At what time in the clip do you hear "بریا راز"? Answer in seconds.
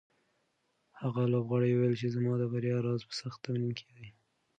2.53-3.01